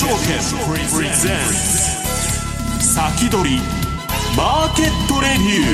[0.00, 1.38] プレゼン
[2.78, 3.58] ツ先取り
[4.36, 5.72] マーケットレビュ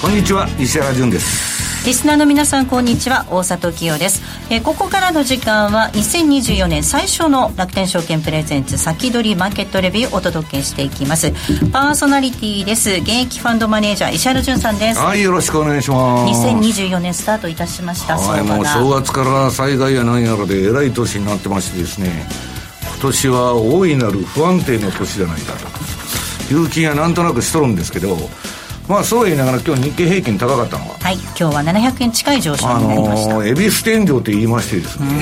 [0.00, 1.55] ーこんにちは石原潤です。
[1.86, 3.26] リスナーの皆さんこんにちは。
[3.30, 11.30] 大里清です、えー、ここからの時間は2024年最初の楽天証券プレゼンツ先取りマーケットレビューをお届けしていきます。
[11.70, 12.90] パーソナリティです。
[12.90, 14.98] 現役ファンドマネージャー石原潤さんです。
[14.98, 16.48] はいよろしくお願いします。
[16.48, 18.18] 2024年スタートいたしました。
[18.18, 22.26] はいもう正月から災害や何やらでえらい年になってましてですね。
[22.82, 25.86] 今年は大いなる不安定の年じゃないかと。
[26.52, 28.16] いう気がなんとなくしとるんですけど
[28.88, 30.96] まあそう言いながら今日日経平均高かったのは。
[30.98, 33.30] はい今日は700円近い上昇になりました。
[33.30, 35.18] あの恵比寿天井って言いましてですね、うん、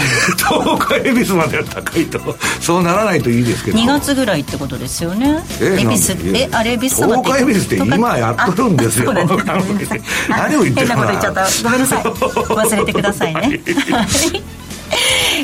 [0.77, 2.21] 10日恵比寿までは高いと。
[2.61, 3.79] そうならないといいですけど。
[3.79, 5.43] 2月ぐらいってことですよね。
[5.61, 9.13] 恵比寿ってあれ恵比寿10日恵比寿って今やっとるんですよ。
[10.29, 11.47] 何を言って 変なこと言っちゃった。
[11.63, 12.03] ごめんなさい。
[12.05, 13.61] 忘れてくださいね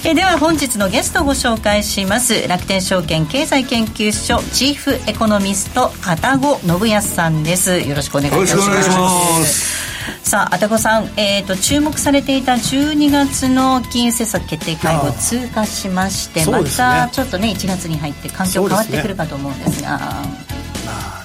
[0.03, 2.49] えでは本日のゲストをご紹介します。
[2.49, 7.81] 楽天証券経済研究所チーフエコノミスト愛宕信康さんです。
[7.81, 9.81] よろしくお願いいたします。
[10.23, 21.25] さあ愛宕さん、えーと、注目されていた12月の金融政策決定会合通過しまして、またちょっとね1月に入って環境変わってくるかと思うんですが、ね、まあ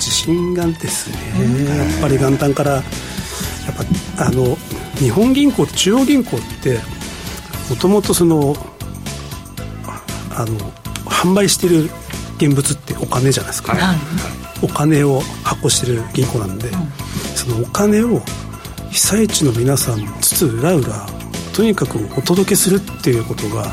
[0.00, 2.84] 地震がですね、やっぱり元旦からやっ
[4.16, 4.56] ぱあの
[4.96, 6.78] 日本銀行中央銀行って
[7.68, 8.56] もともとその
[10.30, 10.58] あの
[11.04, 11.90] 販売してる
[12.36, 13.98] 現物ってお金じゃないですか、はい、
[14.62, 16.90] お金を発行してる銀行なんで、うん、
[17.34, 18.20] そのお金を
[18.90, 21.06] 被災地の皆さんつつ裏裏
[21.54, 23.72] とにかくお届けするっていうことが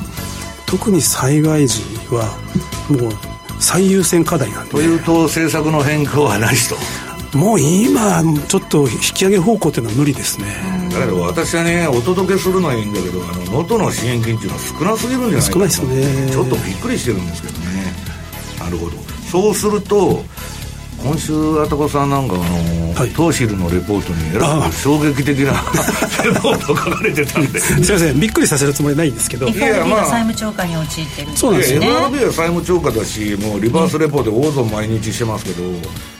[0.66, 2.25] 特に災害時は
[2.89, 3.11] もう
[3.59, 4.71] 最優先課題なんで。
[4.71, 7.38] というと政策の変更はないと。
[7.38, 11.22] もう今ちょっと引き上げ方向っていうのは無理ですねだけど。
[11.22, 16.31] 私はねお届けするのはいいんだけどあの能登の支援金っていうのは少なすぎるんじゃないか少ないですね。
[16.31, 17.94] ちょっとびっくりしてるんですけどね。
[18.59, 18.97] なるほど。
[19.31, 20.23] そうすると
[21.05, 25.53] 今週あたこさんなんかあの、はい、トーシルのレポートにえらく衝撃的な
[26.23, 27.59] レポート書かれてたんで。
[27.59, 29.47] すいませんびっくりさせるつもりないんですけど。
[29.47, 35.63] FRB が債務超過に陥ってるそうなんですね FRB は債務超過だしもうリバースレポート大損毎日してますけど、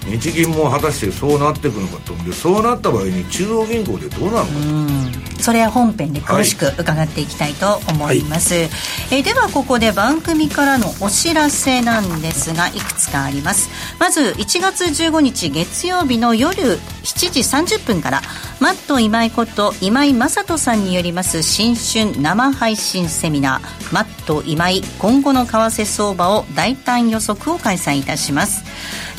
[0.06, 2.14] 日銀も果たしてそうなっていくのかと。
[2.24, 8.70] でそうなった場合に中央銀行でどうなるのかそれは本編で詳しく伺っていきたいと思います、はい、
[9.12, 13.70] えではここで番組からのお知らせなんですがいくつかあります。
[14.00, 18.22] まず1月15日月曜日の夜7時30分から
[18.60, 28.64] マット今井こと今井正人さんによります新春生配信セミナーマット今井今後の為替相場を大胆予測を開催いたします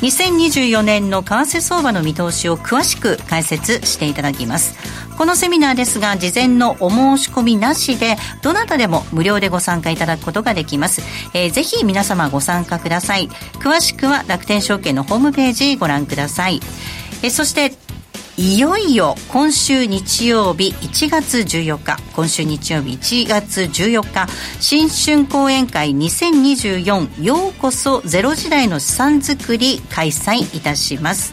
[0.01, 4.77] 2024年の為替相場の見通しを詳しく解説していただきます。
[5.17, 11.01] このセミナーですが事前のお申し込みなしでどなたでも無料でご参加いただくことができます、
[11.33, 13.29] えー、ぜひ皆様ご参加ください。
[13.61, 16.61] 詳しくは楽天証券のホームページご覧ください。
[17.23, 17.73] えそして
[18.39, 24.31] いよいよ今週日曜日1月14日今週日曜日1月14日
[24.61, 31.33] 新春講演会2024ようこそゼロ時代の資産作り開催いたします。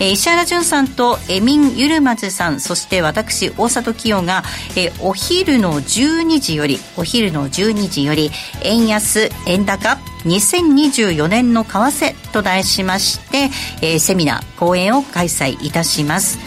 [0.00, 4.42] えー、石原潤さんとエミン・ユルマズさんそして私大里清が、
[4.76, 8.30] えー、お昼の12時よりお昼の12時より
[8.62, 13.50] 円安円高2024年の為替と題しまして、
[13.82, 16.38] えー、セミナー講演を開催いたします。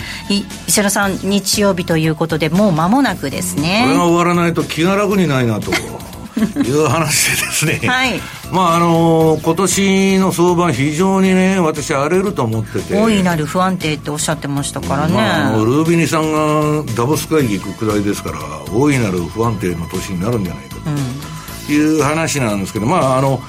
[0.68, 3.84] 石原さん日曜日ということでもう間もなくですね。
[3.86, 8.22] これが終わらないと気が楽にないなという話でですね、 はい、
[8.53, 12.96] まああの今年の相場非常にね私荒れると思ってて。
[12.96, 18.40] 大いなる不安定っておっしゃってましたからね、まあ、ルービニさんがダボス会議行くくらいですから
[18.72, 21.72] 大いなる不安定の年になるんじゃないかと。
[21.72, 23.40] いう話なんですけど、まああの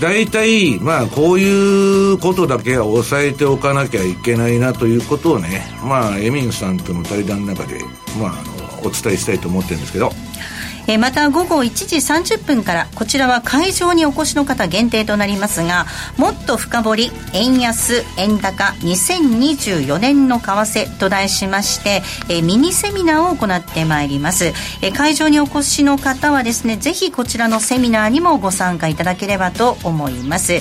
[0.00, 7.80] 大体、まあ、こういうことだけは抑えておかなきゃいけないなということをね、まあ、エミンさんとの対談の中で、
[8.20, 10.12] まあ、あのお伝えしたいと思ってるんですけど、
[10.88, 15.86] えー、また午後1時30分からこちらは会場にお越しの方限定となりますが
[16.16, 30.54] もっと深掘り円安円高2024年の為替と題しまして、えー、ミニセミナーを行ってまいります、えー、会場にお越しの方はですねぜひこちらのセミナーにもご参加いただければと思います、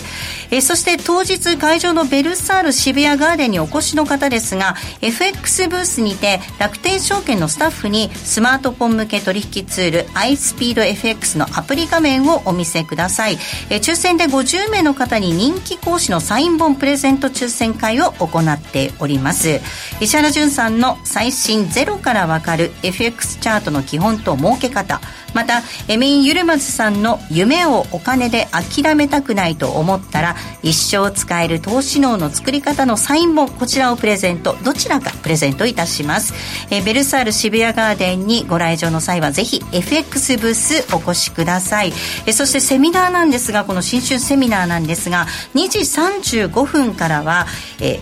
[0.51, 13.37] え、そして当日会場のベルサール渋谷ガーデンにお越しの方ですが FX ブースにて楽天証券のスタッフにスマートフォン向け取引ツール iSpeedFX のアプリ画面をお見せください、
[13.69, 19.59] え抽選で50名の方に人気講師のサイン本プレゼント抽選会を行っております。
[19.99, 25.01] 石原潤さんの最新ゼロからわかる FX チャートの基本と儲け方
[25.33, 36.33] またエミン・ユルマズさんの夢をお金で諦めたくないと思ったら一生使える投資能の作り方のサイン本こちらをプレゼントどちらかプレゼントいたします。
[36.69, 41.93] えベルサール渋谷ガーデンにご来場の際はぜひ FX ブースお越しください。
[42.25, 47.47] えそしてセミナーなんですがこの新春セミナーなんですが2時35分からは
[47.79, 47.99] え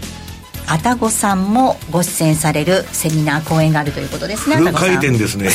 [0.80, 5.50] たごさんもご出演されるセミナー講演があるということですねフル回転ですね。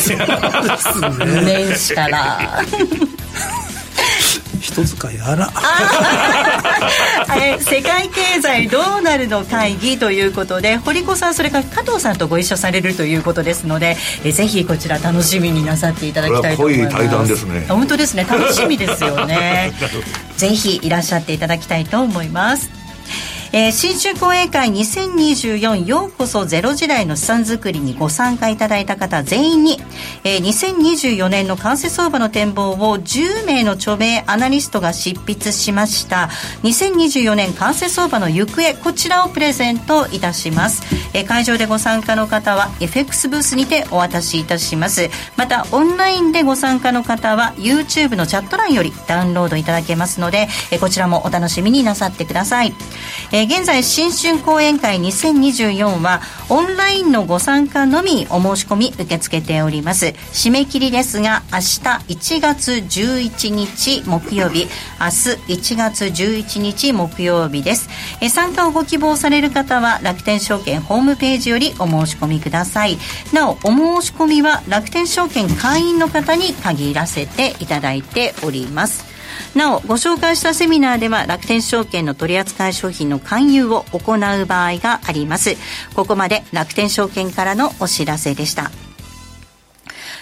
[1.43, 2.61] 年始 から
[4.61, 5.51] 人使いあら。
[7.59, 16.95] 世界経済どうなるの会議ということで堀子さんそれから加藤さんとご一緒されるということですのでえぜひこちら楽しみになさっていただきたいと思います。
[16.95, 17.65] 濃い対談ですね。
[17.67, 18.25] 本当ですね。
[18.29, 19.73] 楽しみですよね。
[20.37, 22.80] ぜひいらっしゃっていただきたいと思います
[23.53, 29.77] えー、新春講演会2024ようこそゼロ時代の資産作りにご参加いただいた方全員に、
[30.23, 36.29] えー、2024年の為替相場の展望を10名の著名アナリストが執筆しました。
[36.63, 40.83] 2024年為替相場の行方こちらをプレゼントいたします、
[41.13, 45.09] えー、会場でご参加の方は FX ブースにてお渡しいたします。
[45.35, 52.73] またオンラインでご参加の方は YouTube のチャット欄よりダウンロードいただけますので、えー、こちらもお楽しみになさってください、
[53.33, 60.07] えー、現在新春講演会2024はオンラインのご参加のみお申し込み受け付けております。
[60.33, 61.61] 締め切りですが明日
[62.37, 64.67] 1月11日木曜日
[64.99, 67.89] 明日1月11日木曜日です、
[68.21, 72.97] えー、参加をご希望される方は楽天証券ホームページよりお申し込みください。
[73.33, 79.10] なおお申し込みは楽天証券会員の方に限らせていただいております。
[79.55, 85.55] なおご紹介したセミナーでは楽天証券の取扱商品の勧誘を行う場合があります。
[85.93, 88.71] ここまで楽天証券からのお知らせでした。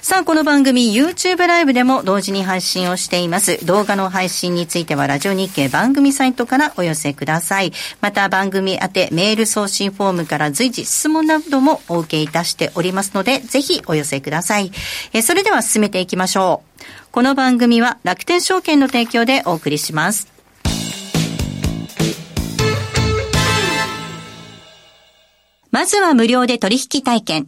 [0.01, 3.65] さあ、この番組 YouTube ライブでも同時に配信をしています。
[3.65, 7.73] 動画の配信についてはラジオ日経番組サイトからお寄せください。
[7.99, 14.71] また番組宛てメール送信フォームから随時質問などもお受けいたしておりますので、ぜひお寄せください。
[15.11, 16.83] えそれでは進めていきましょう。
[17.11, 20.29] この番組は楽天証券の提供でお送りします。
[25.71, 27.47] まずは無料で取引体験。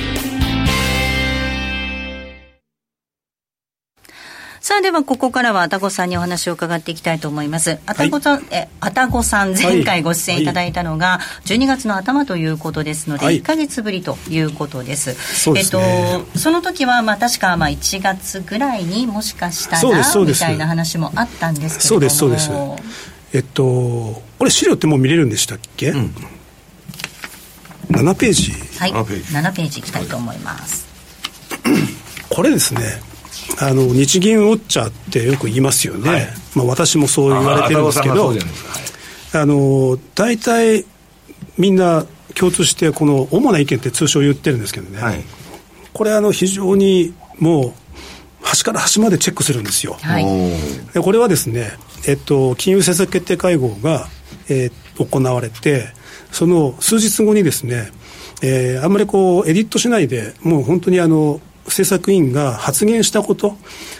[4.71, 7.79] さあではここからはあたごさんにお話を伺っていきたいと思います。
[7.85, 22.09] あたごさん、はい、えあたごさん前回ご出演いただいたのが12月の頭ということですので、はい、1か月ぶりということです、はい、えっとその時はまあ確かまあ1月ぐらいにもしかしたらみたいな話もあったんですけれども。
[22.09, 22.87] そうですそうです。
[23.33, 23.63] えっと
[24.39, 26.15] これ資料ってもう見れるんでしたっけ、うん、
[27.89, 28.53] 7ページ。
[28.79, 28.93] はい。
[28.93, 30.87] 7ページ ,7 ページいきたいと思います、
[32.29, 33.10] これですね
[33.59, 38.33] あの日銀ウォッチャーってよく言いますよね、はい、まあ、私もそう言われてるんですけど、
[39.33, 40.85] あの大体
[41.57, 45.23] みんな共通して、この主な意見って通称言ってるんですけどね、はい、
[45.93, 47.73] これあの、非常にもう、
[48.41, 49.97] 端から端までチェックするんですよ。
[50.01, 50.25] はい、
[50.99, 51.71] これはですね、
[52.07, 54.07] えっと、金融政策決定会合が、
[54.49, 55.89] えー、行われて、
[56.31, 57.91] その数日後にですね、
[58.41, 61.39] えー、あんまりこう、エディットしないで、もう本当にあの、
[61.71, 63.57] 政策委員が発言したこと、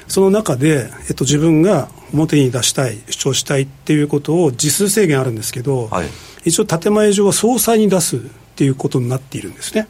[0.08, 6.08] その中で、えっと、自分が表に出したい、主張したいっていうことを、時数制限あるんですけど、はい、
[6.46, 8.20] 一応、建前上は総裁に出すっ
[8.56, 9.88] ていうことになっているんですね。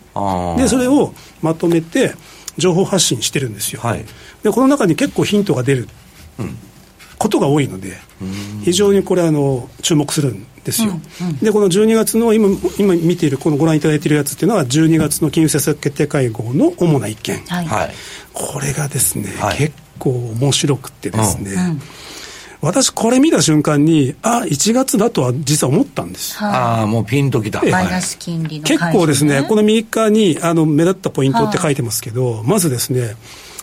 [0.58, 2.16] で、それをまとめて、
[2.58, 3.82] 情報発信してるんですよ。
[3.82, 4.06] はい、
[4.44, 5.88] で、この中に結構ヒントが出る。
[6.40, 6.58] うん
[7.22, 7.98] ことが多いので、
[8.64, 10.92] 非常にこれあの、注目するんですよ、
[11.22, 17.94] うんうん、でこの12月の今今見ている、このご覧いただいているやつっていうのは、12月の金融政策決定会合の主な意見、はい、
[18.34, 21.82] これがですね、はい、結構面白くてですね、うん、
[22.62, 26.38] 私、これ見た瞬間に、あ1月だとは実は思ったんです。
[26.44, 27.62] ああ、もうピンときた。
[27.62, 33.16] マイナス金利の、結構ですね、この右側にあの目立ったポイントって書いてますけど、まずですね、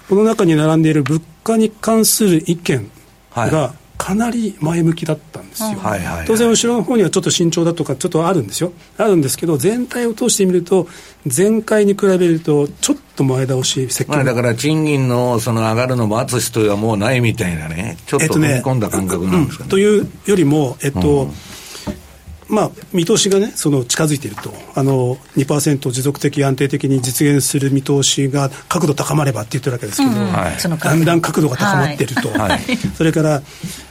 [0.08, 2.90] この中に並んでいる物価に関する意見
[3.36, 3.74] が
[4.08, 10.88] かなり前向きだったんですよ、はいはいはい、当然、後ろの方にはちょっと慎重だとか、ちょっとあるんですよ、あるんですけど、全体を通してみると、
[11.24, 19.68] 前回に比べると、ちょっと前倒し、積極、まあ、だから賃金のその上がるのも淳しとはもうないみたいなね、ちょっと踏み込んだ感覚なんですかね。
[19.72, 21.32] えっとねうん、というよりも、えっと、うん。
[22.48, 30.32] まあ、見通しがね、その近づいていると、あの2%持続的、安定的に実現する見通しが角度高まればって言ってるわけですけど、うん。
[30.32, 32.60] はい、だんだん角度が高まっていると、はい、
[32.96, 33.42] それから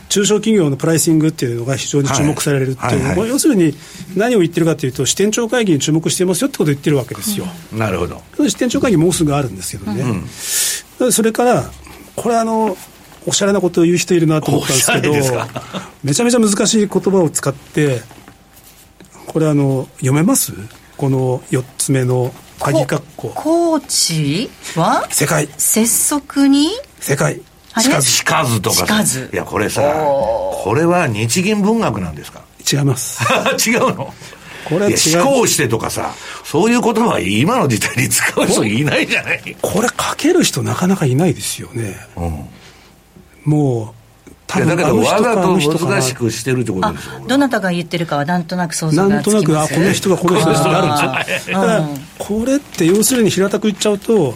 [0.10, 3.74] 中小企業のプライシングっていうのが非常に注目されるっていう、はいはい、要するに
[4.16, 7.46] 何を言ってるかというと、支店長会議に注目してますよってことを言ってるわけですよ。
[7.74, 8.22] うん、なるほど。
[8.48, 10.04] 支店長会議、もうすぐあるんですけどね。
[11.00, 11.70] うん、それから
[12.16, 12.78] これあの
[13.26, 15.14] おしゃれなことを言う人いるなと思ったんですけど、
[16.04, 18.02] めちゃめちゃ難しい言葉を使って、
[19.28, 20.54] これあの読めます？
[20.96, 23.30] この4つ目の鍵括弧。
[23.36, 24.50] コーチ
[24.80, 25.06] は？
[25.12, 25.50] 世界。
[25.58, 26.70] 拙速に？
[27.02, 27.42] 世界
[27.82, 28.86] しかずしかずとか
[29.32, 32.42] いやこれさこれは日銀文学なんですか？
[32.72, 33.20] 違います。
[33.70, 34.14] 違うの？
[34.68, 39.56] これは思考してとかさそういう言葉は今の時代に使う人いないじゃない？
[39.62, 42.46] これ書ける人なかなかいないですよね、うん、
[43.46, 43.94] も
[44.28, 49.36] う多分だけどわざと難しくしてるってことですよどなたが言ってるかはなんとなく想像がつきます。
[49.36, 51.60] なんとなくあこの人がこの人があるんですよ。
[51.62, 54.36] だからこれって要するに平たく言っちゃうと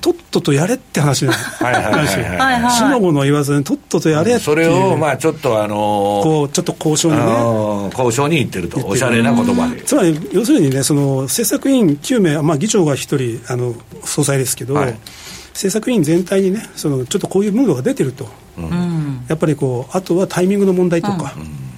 [0.00, 2.18] とっととやれって話なんです。
[2.18, 2.26] よ。
[2.70, 5.76] しのごの言わずにとっととやれってそれをまあちょっとあの
[6.22, 7.88] こうちょっと交渉にね。
[7.90, 9.82] 交渉に言ってるとおしゃれな言葉で。
[9.82, 13.74] つまり要するにねその政策委員9名まあ議長が1人あの
[14.04, 14.98] 総裁ですけど、はい、
[15.52, 21.28] 政策委員全体にねそのちょっとこういうムードが出てると、うん、やっぱりこうあとはタイミングの問題とか、うん、や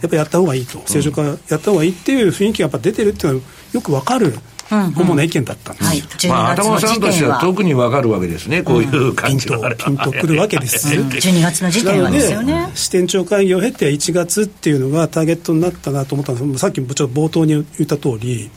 [0.07, 0.81] っぱやった方がいいと。
[0.87, 4.39] 正常化やった方がいいっていう雰囲気がやっぱ出てるっていうのはよくわかる
[4.71, 7.41] 主な意見だったんです、はい、まあ、頭さんとしては。
[7.41, 10.89] 特にわかるわけですね、こういう感じが、うん、ピンとくるわけです。
[10.89, 12.71] 12月の時点はですよね。
[12.75, 16.59] 支店長会議を経て1月っていうのがターゲットになったなと思ったんです。
[16.59, 18.50] さっきちょっと冒頭に言った通り、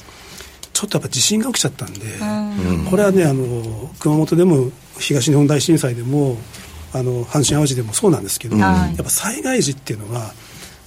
[0.73, 1.99] ちょっとやっぱ地震が起きちゃったんで、
[2.69, 6.37] うん、これはねあの、熊本でも東日本大震災でも、
[6.93, 10.33] あの阪神・淡路でもそうなんですけど、うん、やっぱ災害時っていうのは、やっ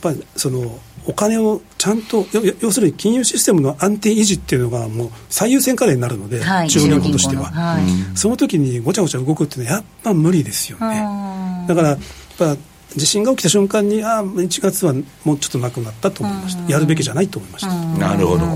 [0.03, 2.27] ぱりそのお金をちゃんと
[2.61, 11.67] 要するに金融システムの安定維持っていうのがもう最優先課題になるので、はい、中央銀行としては、はい、その時にごちゃごちゃ動くっていうのはやっぱ無理ですよね。
[11.69, 11.99] だからやっ
[12.39, 12.57] ぱ
[12.97, 14.95] 地震が起きた瞬間にああ1月は
[15.25, 16.73] もうちょっとなくなったと思いました。
[16.73, 17.75] やるべきじゃないと思いました。
[17.99, 18.47] なるほど。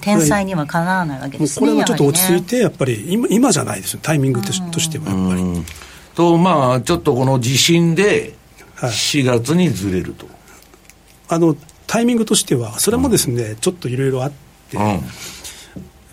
[0.00, 5.64] 天才にはかなわないわけですねこれはちょっと落ち着いてやっぱり今今じゃないですタイミングとしてはやっぱり。
[6.14, 8.34] とまあちょっとこの地震で
[8.76, 10.26] 4月にずれると、
[11.28, 11.54] あの
[11.90, 14.32] タイミングとしてはそれもですね、うん、ちょっといろいろあっ
[14.70, 14.82] て、うん、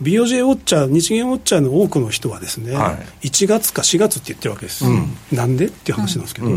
[0.01, 6.49] BOJ ウォッチャー日銀ウォッチャーの多くの人はですね、はい、1月か4月って言ってるわけです、うん、なんでっていう話なんですけど、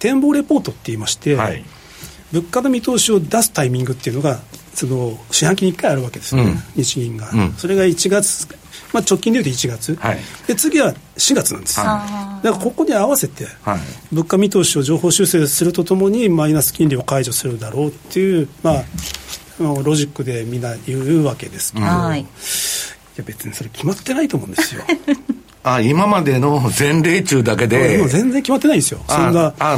[0.00, 1.64] 展望レポートって言いまして、はい、
[2.32, 4.40] 物価の見通しを出すタイミングっていうのが
[4.74, 8.48] その四半期に1回あるわけですね、うん、日銀が、うん、それが1月、
[8.92, 13.80] まあ、直近でいうと1月、はい、で次は4月なんです、はい、だからここに合わせて、はい、
[14.12, 18.84] 物価見通しを情報修正するとともにマイナス金利を解除するだろうっていう、まあ、
[19.58, 22.24] ロジックでみんな言うわけですけど、はい、い
[23.16, 24.82] や別にそれ決まってないと思うんですよ。
[25.66, 27.98] あ今までの前例中だけで。
[27.98, 29.00] 今全然決まってないんですよ。
[29.08, 29.52] そんな。
[29.58, 29.76] あ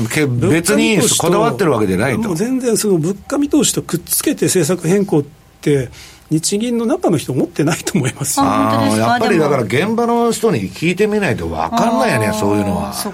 [0.51, 2.35] 別にこだわってるわけじゃないと。
[2.35, 5.25] 全然その物価見通しとくっつけて政策変更っ
[5.63, 5.89] て、
[6.31, 12.93] 日銀の中の人思ってないと思いますあやっぱりだから現場の人に聞いてみないと分かんないよね、そういうのは。
[12.93, 13.11] さ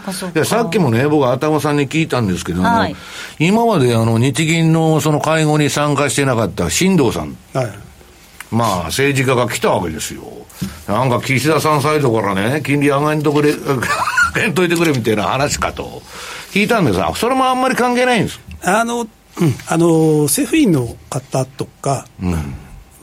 [0.65, 2.97] っきもね、僕、頭さんに聞いたんですけども、はい、
[3.39, 7.73] 今まであの日銀のその会合に参加してなかった新藤さん、はい、
[8.51, 10.23] まあ政治家が来たわけですよ。
[10.89, 13.51] なんか岸田さんサイドからね、金利上げんとくれ、
[14.35, 16.03] 上げんといてくれみたいな話かと。
[16.53, 16.99] 聞いたんです。
[16.99, 18.41] が、それもあんまり関係ないんです。
[18.63, 19.09] あの、うん、
[19.67, 22.55] あの政府員の方とか、うん、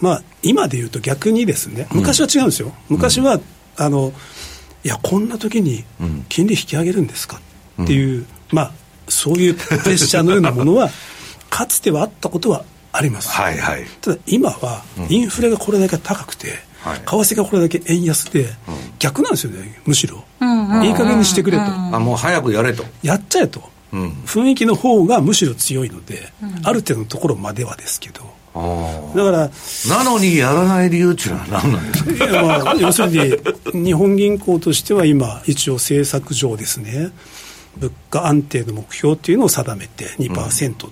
[0.01, 3.39] まあ、今で言うと逆にですね、昔は違うんですよ、昔は
[3.77, 4.11] あの
[4.83, 5.83] いや、こんな時に
[6.27, 7.39] 金利引き上げるんですか？
[7.81, 8.71] っていう、まあ、
[9.07, 10.89] そういうプレッシャーのようなものは、
[11.49, 13.29] かつてはあったことはあります。
[13.29, 18.47] はいはい、ただ、今はインフレがこれだけ高くて、はい、為替がこれだけ円安で、
[18.99, 20.23] 逆なんですよね、むしろ。
[20.83, 21.63] いい加減にしてくれと。
[21.63, 22.85] あもう早くやれと。
[23.03, 23.69] やっちゃえと。
[23.93, 28.21] うん、雰囲気の方がむしろ強いので、うん、ある程度のところまではですけど。
[28.53, 29.49] だから
[29.87, 32.25] なのにやらない理由っていうのは何なんですか？
[32.25, 33.09] いや、まあ、要する
[33.73, 37.11] に日本銀行としては今一応政策上ですね。
[37.77, 40.91] 物価安定の目標っていうのを定めて2%、うん、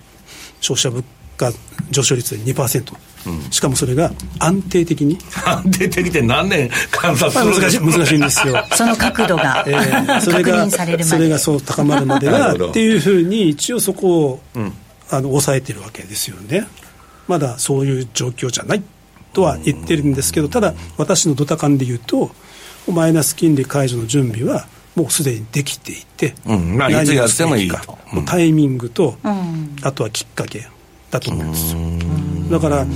[0.61, 1.03] 消費者物
[1.35, 1.51] 価
[1.91, 2.93] 上昇率で2%、
[3.27, 5.17] うん、しかもそれが安定的に。
[5.45, 6.69] 安定的って何年？
[6.91, 8.63] 観察する難しい難しいんですよ。
[8.73, 10.69] その角度が、えー、それが
[11.03, 14.73] それがそう高まるまではっていうふうに一応そこを、うん、
[15.09, 16.65] あの抑えてるわけですよね
[17.29, 18.83] まだそういう状況じゃない
[19.33, 22.31] とは言ってるんですけど、ただ、私のドタ感で言うと、
[22.91, 27.97] マイナス金利解除の準備は、もうすでにできていて、うんまあ、いつやってもいいかと。
[28.25, 29.15] タイミングと、
[29.83, 30.67] あとはきっかけ
[31.11, 31.75] だと思います。
[32.49, 32.87] だから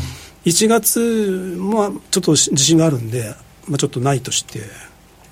[0.46, 3.36] 1月、まあ、ちょっと自信があるんで、
[3.68, 4.62] まあ、ちょっとないとして、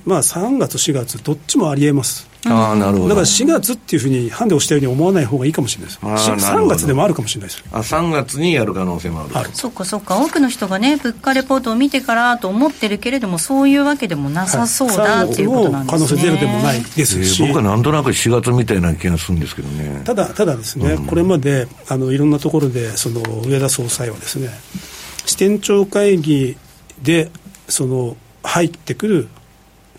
[0.06, 2.32] まあ、3月、4月、どっちもありえます。
[2.46, 3.10] あなるほど。
[3.10, 7.64] だから4月っていうふうに、ハンデをしたように思わない方がいいかもしれないです、3月でもあるかもしれないです。
[7.72, 16.00] あ3月にやる可能性もあるあるそっかそっか、多くの人がね、物価レポートを見てからと思ってるけれども、そういうわけでもなさそうだ、はい、っていうことなんですね。
[16.00, 20.02] 可能性ゼロでもないですし、えー、僕はなんとなく4月みたいな気がするんですけどね。
[20.04, 24.50] ただ、ただですね、うん、これまであのいろんなところで、その上田総裁はですね、
[25.26, 26.58] 支店長会議
[27.04, 27.30] で
[27.68, 29.28] その入ってくる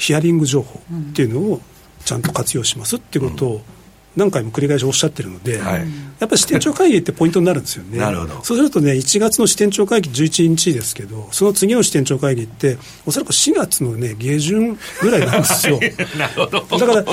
[0.03, 1.61] ヒアリング情報っていうのを
[2.05, 3.63] ちゃんと活用しますっていうことを
[4.17, 5.87] 何回も繰り返しおっしゃってるので、はい、やっ
[6.19, 7.99] ぱり支店長会議ってポイントになるんですよね。
[7.99, 8.35] なるほど。
[8.43, 15.79] そうするとね、1月の支店長会議11日ですけど、その次の支店長会議って、おそらく4月のね、下旬ぐらいなんですよ。
[16.19, 16.79] なるほど。
[16.79, 17.05] だから、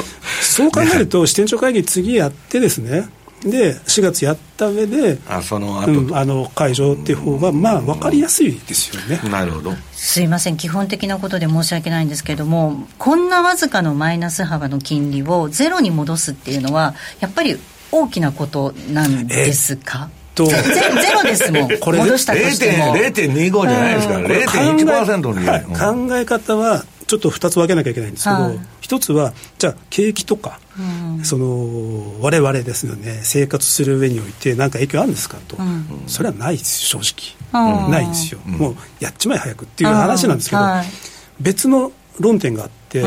[0.42, 3.08] そう考えると、支店長会議次やってですね、
[3.44, 9.74] で4月やった上であその後、うん、あの解除っていう方がまあ分かりやすいですよね、なるほど。
[9.94, 10.58] すいません。
[10.58, 17.58] 基本的なことで申し訳ないんですけれどもこんなわずかのマイナス幅の金利をゼロに戻すっていうのはやっぱり
[17.92, 22.96] 大きなことなんですか、ゼロですもん、これ戻したとしても。
[22.96, 30.60] 0.25じゃないですから、0.1%に、はい、考え方はちょっと2つ分けなきゃいけないんですけど、はい、1つは、じゃあ、景気とか、
[31.18, 37.00] うん、その我々ですよね、生活する上において、何か影響あるんですかと、うん、それはないです、正
[37.52, 40.86] 直、うん、ないんですよ、もうやっちまえ早くっていう話なんですけど、はい、
[41.42, 43.04] 別の論点があって、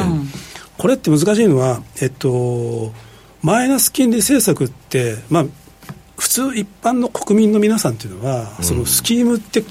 [0.79, 2.93] これって難しいのは、えっと、
[3.41, 5.45] マイナス金利政策って、まあ、
[6.19, 9.63] 普通、一般の国民の皆さんっていうのは、そのスキームって、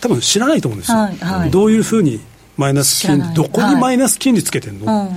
[0.00, 2.20] 多分知らないと思うんですよ、はいはい、どういうふうに
[2.60, 5.10] マイナス金利、どこにマイナス金利つけてんの、はい、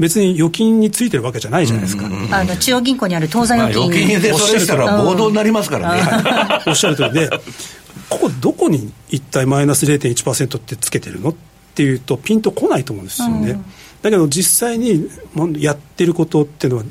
[0.00, 2.06] 別に預金についてるわけじゃないじゃないですか。
[2.06, 6.02] あの中央銀行にある当座預金、まあ、預金でそれしたら暴動になりますからね。
[6.66, 7.30] おっしゃる通りで、
[8.08, 11.34] ここどこに一体マイナス0.1%ってつけてるのっ
[11.74, 13.50] ていうと、ピンとこないと思うんですよね。
[13.52, 13.64] うん、
[14.02, 15.08] だけど実際に
[15.58, 16.84] やってることっていうのは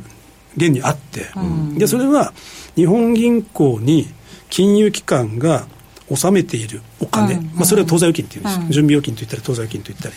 [0.56, 2.34] 現にあって、うん、でそれは
[2.76, 4.08] 日本銀行に
[4.50, 5.66] 金融機関が
[6.12, 10.16] 納めているお金、うん、まあ、それは当座預金っていうんです、うん、準備預金と言ったり当座預金と言ったり。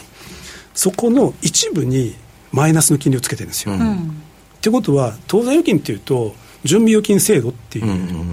[0.75, 2.15] そこの一部に
[2.53, 3.75] マイナスの金利をつけてるんですよ。
[3.75, 7.87] うん、ってことは当座預金っていうと準備預金制度っていう,、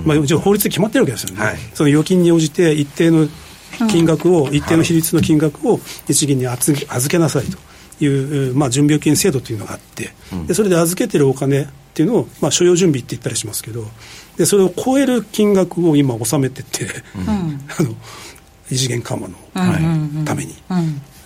[0.06, 3.28] まあ、法律で決まってるわけですよね、はい、その預金に応じて一定の
[3.90, 7.46] 金額を、一定の比率の金額を日銀に預け預けなさい
[8.00, 10.14] という、まあ、準備預金制度というのがあって、
[10.48, 13.84] でそれで預けてるお金っていうのを、まあ、所要準備って言ったりしますけど
[14.38, 17.94] でそれを超える金額を今納めてて、うん、 あの
[18.72, 19.36] 異次元緩和の、
[20.24, 20.56] ために、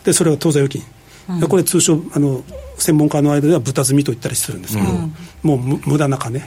[0.03, 0.83] でそれは当座預金、
[1.29, 2.43] うん、これ通称あの
[2.77, 6.45] 専門家の間では豚積みと言ったりするんですけど、うん、もう無駄な金、うん、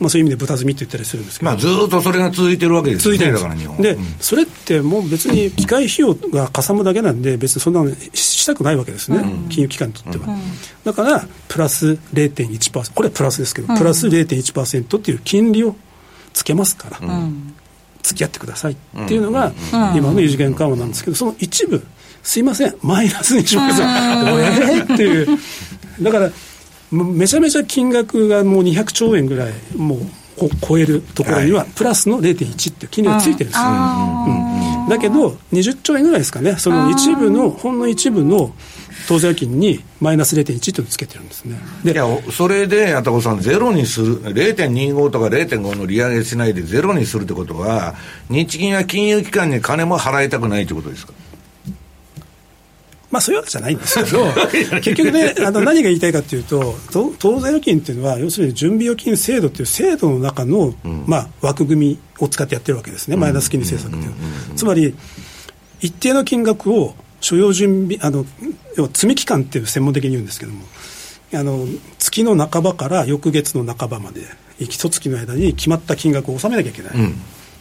[0.00, 10.38] まあ、そういう意味で豚積みと言ったりするんですけど、まあ、ずっとそれが続いてるわけですよね続いてるで、それってもう別に機械費用がかさむだけなんで別にそんなのしたくないわけですね、金融機関にとっては、
[10.84, 15.76] だからプラス0.1%これはプラスですけど、プラス0.1%っていう金利を
[16.32, 16.98] つけますから、
[18.02, 19.52] 付き合ってくださいっていうのが、
[19.94, 21.84] 今の異次元緩和なんですけど、その一部、
[22.22, 25.38] すいません、マイナスにします、えっていう、
[26.00, 26.30] だから、
[26.90, 30.00] めちゃめちゃ金額がもう200兆円ぐらい、もう
[30.66, 33.64] 超えるところには、プラスの0.1っていう金利がついてるんですよ。
[33.66, 34.88] うん。
[34.88, 38.52] だけど、20兆円ぐらいですかね、その一部の、ほんの一部の
[39.08, 41.58] 当座預金にマイナス0.1というのをつけてるんですね。
[41.84, 47.94] いや、それで、やたこさん、ゼロにする、0.25とか0.5の利上げしないでゼロにするってことは、
[48.30, 51.12] 日銀は金融機関に金も払いたくないってことですか？
[53.12, 54.24] まあ、そういうわけじゃないんですけど、
[54.80, 64.56] 結局ね、あの何が言いたいかというと、当座預金っていうのは、要するに準備預金制度っていう制度の中の、うん、まあ、枠組みを使ってやってるわけですね、マイナス金利政策っていう。
[64.56, 64.94] つまり、
[65.82, 68.24] 一定の金額を所要準備、あの
[68.76, 70.64] 要は積み期間っていう専門的に言うんですけども、
[71.34, 71.66] あの
[71.98, 74.22] 月の半ばから翌月の半ばまで、
[74.58, 77.12] 一月の間に決まった金額を納めなきゃいけない、うん、っ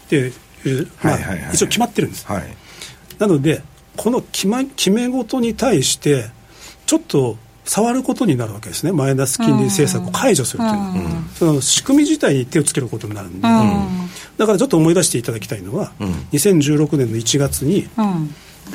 [0.08, 1.18] ていう、まあ、
[1.52, 2.26] 一応決まってるんです。
[2.26, 2.44] はい、
[3.20, 3.62] なので
[3.97, 6.30] この決,、ま、決め事に対して、
[6.86, 13.41] ちょっと触ることになるわけですね、マイナス金利政策を解除するという、うん、その仕組み自体に手をつけることになるんで、うん、
[14.38, 17.88] だからちょっと思い出していただきたいのは、うん、2016年の1月に、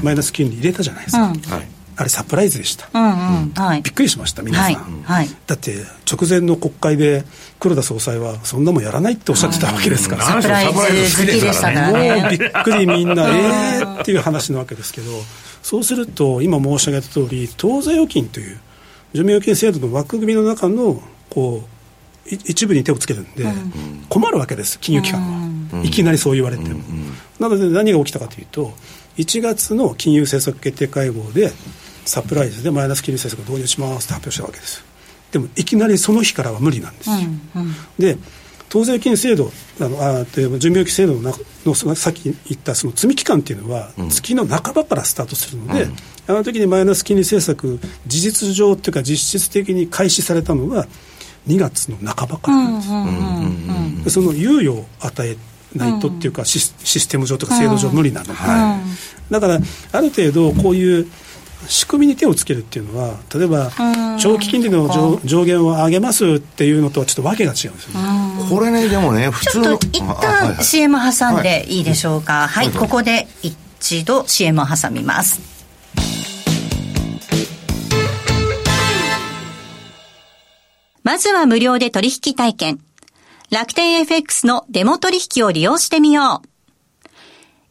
[0.02, 1.22] マイナス金利入れたじゃないですか。
[1.24, 3.52] はいあれサプライズでした、うんうん。
[3.54, 5.02] はい、びっくりしました皆さん、はい。
[5.04, 5.76] はい、だって
[6.10, 7.24] 直前の国会で
[7.58, 12.20] 黒田総裁はそんなもんやらないっておっしゃってたわけですから、サプライズ好きでしたからね。
[12.22, 15.10] もうびっくりみんなええーっていう話なわけですけど
[15.62, 18.58] そうすると今申し上げた通り当座預金という
[19.14, 21.76] 寿命預金制度の枠組みの中のこう
[22.28, 25.20] 一部に手をつけるんで、うん、困るわけです金融機関
[25.72, 28.72] は、うん、いきなりそう言われても、うん、なので何が起きたかというと
[29.16, 31.52] 1月の金融政策決定会合で
[32.06, 34.84] サプライズでマイナス金利政策を導入しますって発表したわけです。
[35.32, 37.10] でもいきなりその日からは無理なんです。
[37.10, 38.16] よ、うんうん、で
[38.68, 45.96] 当税金制度あのあ準備預金制度ののさっき言ったその積み期間っていうのは月の半ばからスタートするので、うん、
[46.28, 50.86] あの時にマイナス金利政策事実上っていうか実質的に開始されたのが
[51.48, 55.36] 2月の半ばからなんです、その猶予を与え
[55.76, 58.32] ないとっていうか、システム上とか制度上無理なので、
[59.30, 59.60] だから
[59.92, 61.06] ある程度こういう
[61.68, 63.70] 仕組みに手をつけるっていうのは例えば
[64.20, 68.48] 長期金利の上上限を上げますっていうのとはちょっとわけが違うんですよね。
[68.48, 72.46] これねでもね普通ちょっと一旦 CM 挟んでいいでしょうか。
[72.46, 75.40] はい、はい、ここで一度 CM を挟みます。
[81.02, 82.80] まずは無料で取引体験。
[83.50, 86.48] 楽天 FX のデモ取引を利用してみよう。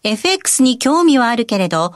[0.04, 1.95] FX に興味はあるけれど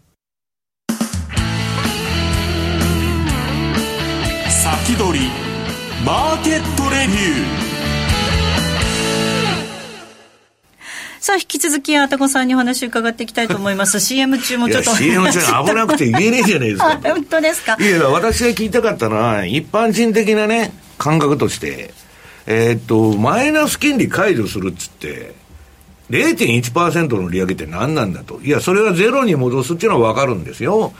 [4.85, 5.25] 先取り
[6.05, 7.71] マーケットレビュー
[11.19, 13.99] さあ、引き続き、あたこさんにお話伺っていきたいと思います。
[14.01, 14.95] CM 中もちょっと。
[14.95, 16.97] CM 中危なくて言えねえじゃないですか。
[17.03, 17.77] 本当ですか？
[17.79, 21.93] いや、私が聞きたかったのは、一般人的なね、感覚として、
[22.47, 25.35] えー、っと、マイナス金利解除するっつって、
[26.09, 28.39] 0.1%の利上げって何なんだと。
[28.43, 30.91] いや、それはゼロに戻すっていうのは分かるんですよ。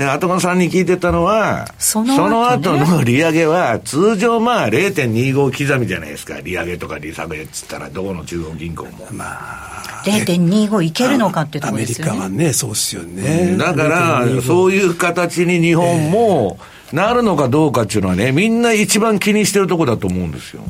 [0.00, 9.08] で、後間さんに聞いてたのは、その後,、の利上げは、通常まあ0.25刻みじゃないですか、利上げとか利下げっつったら、どこの中央銀行も。
[9.12, 12.12] まあ、0.25いけるのかっていうところですよね。
[12.12, 13.56] アメリカはね、そうですよね。
[13.58, 16.58] だから、そういう形に日本も、
[16.94, 20.62] なるのかどうかっていうのはね、みんな一番気にしてるところだと思うんですよ。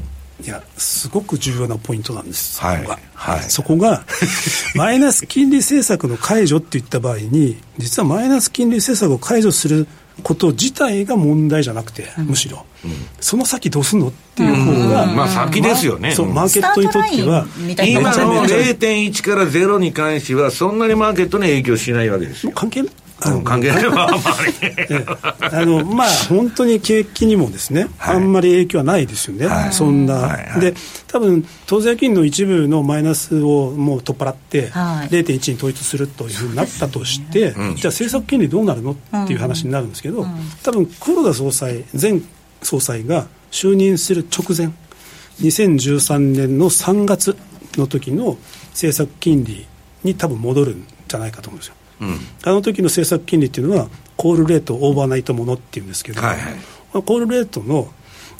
[0.44, 2.98] いやすごく重要なポイントなんです、はいそこが。
[3.14, 3.42] はい。
[3.42, 4.04] そこが
[4.74, 9.86] マイナス金利政策の解除っていった場合に実はマイナス金利政策を解除する
[10.22, 12.64] こと自体が問題じゃなくて、むしろ、
[13.20, 16.12] その先どうすんのっていう方が、まあ先ですよね。
[16.12, 22.52] そうマーケットにとってはスタートラインみたいな今のめちゃめちゃ0.1から0に関しては、そんなにマーケットに影響しないわけですよ。
[22.54, 22.84] 関係
[23.22, 23.84] あの関係ない。
[23.84, 25.06] まあまあねええ。
[25.40, 28.16] あのまあ本当に景気にもですね、はい。
[28.16, 29.72] あんまり影響はないですよね、はい。
[29.72, 30.60] そんな、はいはい。
[30.60, 30.74] で
[31.06, 35.08] 多分当座預金の一部のマイナスをもう取っ払って、はい。
[35.08, 40.26] 0.1に統一するというふうになったとして、じゃあ政策金利どうなるのっていう話になるんですけど、
[40.62, 42.20] 多分黒田総裁前
[42.62, 44.70] 総裁が就任する直前
[45.40, 47.36] 2013年の3月
[47.76, 48.36] の時の
[48.70, 49.66] 政策金利
[50.04, 51.74] に多分戻るんじゃないかと思うんですよ。
[52.44, 56.56] あの時の政策金利っていうのは、コールレートオーバーナイトものっていうんですけど、はいはい
[56.92, 57.88] コールレートの、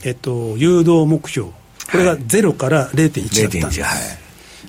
[0.02, 1.54] えっと、誘導目標、こ
[1.94, 3.98] れが0から0.1だったんです、0.1、はい。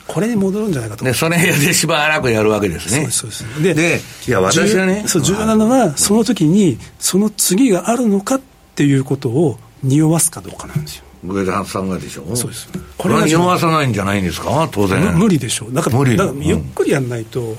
[0.07, 1.13] これに戻るんじゃないかと思で、う。
[1.15, 3.09] それでしばらくやるわけですね。
[3.09, 8.41] そうですそうですでで、いや、私はね重、そう重要なのは、その時に、その次があるのかっ
[8.75, 11.03] ていうことを匂わすかどうかなんですよ。
[11.25, 12.35] 上田さんがでしょ。
[12.35, 14.69] そうですこれは匂わさないんじゃないんですか？
[14.71, 14.99] 当然。
[15.13, 15.73] む無理でしょう。
[15.73, 17.55] だから、無理だからゆっくりやんないと、やっ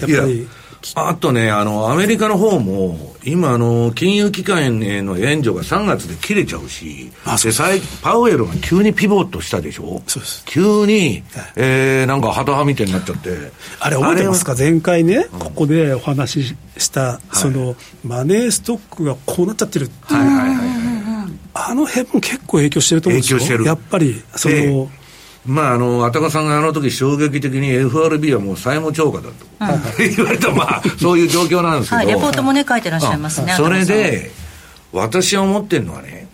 [0.00, 0.46] ぱり、
[0.94, 10.02] あとね、あの、アメリカの方も、今、あの、金融機関への援助が3月で切れちゃうし、あで、最パウエルが急にピボットしたでしょ？
[10.06, 10.44] そうです。
[10.44, 11.22] 急に、
[11.56, 13.52] えー、なんか、ハト派みたいになっちゃって。
[13.80, 14.54] あれ覚えてますか？
[14.58, 21.32] 前回ね、ここでお話しした、その、マネーストックがこうなっちゃってるっていう、はいはいはいはい。
[21.54, 23.38] あの辺も結構影響してると思うんですよ。
[23.38, 23.64] 影響してる。
[23.66, 24.88] やっぱり、その、で
[25.44, 29.32] まあ、あの、あたかさんがあの時衝撃的に FRB はもう債務超過だと、
[29.98, 31.96] 言われた、まあ、そういう状況なんですけど。
[31.96, 33.52] はい、レポートもね、書いてらっしゃいますね。
[33.52, 34.30] あそれで、
[34.92, 36.28] 私は思ってるのはね、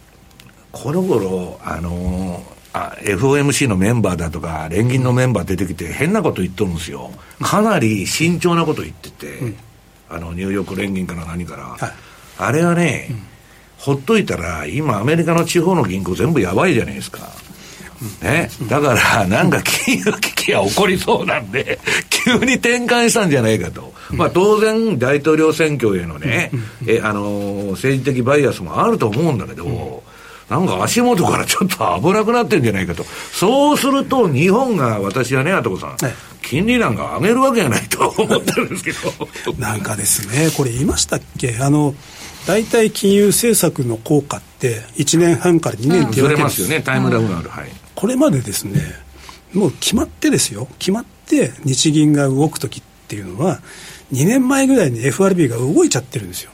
[0.73, 2.43] この頃、あの
[2.75, 7.11] あ FOMC のメンバーだとか、連銀のメンバー出てきて、変なこと言っとるんですよ。
[7.41, 9.55] かなり慎重なこと言ってて、
[10.11, 11.63] あの、ニューヨーク連銀から何から。
[11.65, 11.93] はい
[12.39, 13.11] あれはね、
[13.79, 17.29] ほっといたら、今アメリカの地方の銀行全部やばいじゃないですか。
[18.23, 21.79] ね、だから、なんか金融危機が起こりそうなんで、
[22.11, 23.93] 急に転換したんじゃないかと。
[24.11, 26.51] まあ当然、大統領選挙へのね、
[26.87, 30.03] え、あのー政治的バイアスもあると思うんだけど、
[30.49, 33.05] なんか足元からちょっと危なくなってんじゃないかと。
[33.33, 39.53] そうすると、日本が、私はね、あとこさん、はい金利なんか上げるわけがないと思ってるんですけど。
[39.59, 41.59] なんかですね、これ言いましたっけ？
[41.61, 41.95] あの、
[42.47, 47.51] 大体金融政策の効果って1年半から2年って言われますよね、タイムラグがある。
[47.51, 47.71] はい。
[47.99, 48.81] これまでですね、
[49.53, 53.59] もう決まってですよ、決まって日銀が動くときっていうのは、
[54.13, 56.53] 2年前ぐらいに FRB が動いちゃってるんですよ。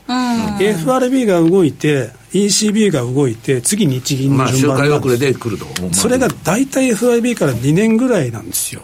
[0.59, 5.33] FRB が動いて、ECB が動いて、次日銀の順番回遅れなんです。
[5.35, 5.95] で来ると思う。
[5.95, 8.81] それが大体 FRB から2年ぐらいなんですよ。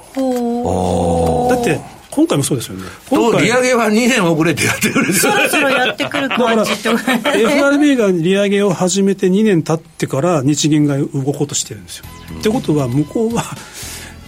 [1.48, 2.84] だって、今回もそうですよね。
[3.08, 6.90] 今と、回利上げは2年遅れてやってくるんですよそろそろやってくる感じと。
[6.90, 12.04] FRB が利上げを始めて2年経ってから日銀が動こうとしてるんですよ。
[12.40, 13.44] ってことは向こうは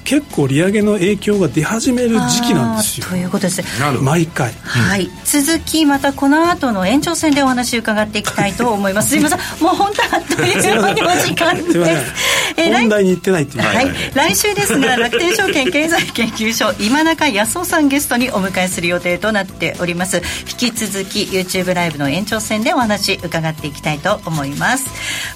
[0.05, 3.81] 結構利上げの影響が出始める時期なんですよということです。
[3.81, 9.11] なる毎回はい、続きまたこの後の延長戦でお話伺っていきたいと思います。
[9.11, 12.13] すいません、もう本当あっという間にお時間です。
[12.57, 20.23] えー来本題に行ってないっていう、はい、来週ですが楽天証券経済研究所今中康夫さんゲストにお迎えする予定となっております。
[20.51, 24.87] 引き続き YouTube ライブの延長戦でお話伺っていきたいと思います。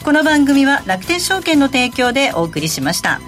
[0.04, 3.20] この番組は楽天証券の提供でお送りしました